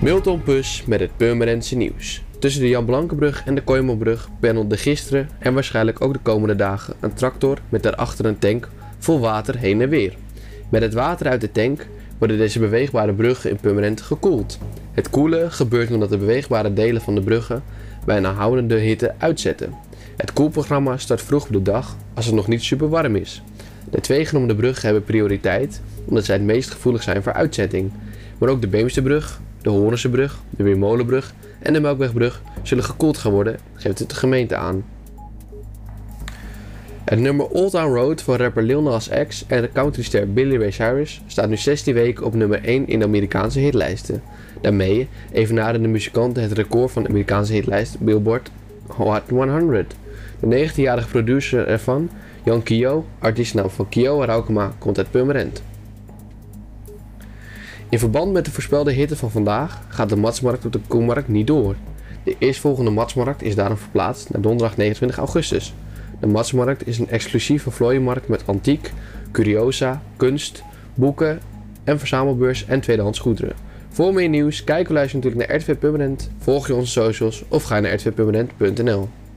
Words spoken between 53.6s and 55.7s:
van Kio Raukema, komt uit Purmerend.